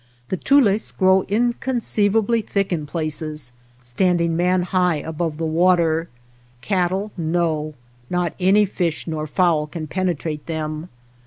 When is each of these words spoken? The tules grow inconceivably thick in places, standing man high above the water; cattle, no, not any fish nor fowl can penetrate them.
The 0.29 0.37
tules 0.37 0.89
grow 0.91 1.25
inconceivably 1.27 2.41
thick 2.41 2.73
in 2.73 2.87
places, 2.87 3.53
standing 3.83 4.35
man 4.35 4.63
high 4.63 4.95
above 4.95 5.37
the 5.37 5.45
water; 5.45 6.09
cattle, 6.59 7.11
no, 7.15 7.75
not 8.09 8.33
any 8.39 8.65
fish 8.65 9.05
nor 9.05 9.27
fowl 9.27 9.67
can 9.67 9.85
penetrate 9.85 10.47
them. 10.47 10.89